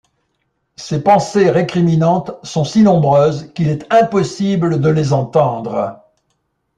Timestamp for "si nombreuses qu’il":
2.63-3.67